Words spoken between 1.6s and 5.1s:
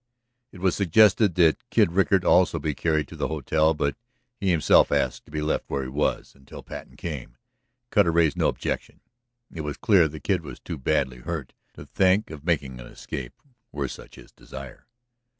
Kid Rickard also be carried to the hotel. But he himself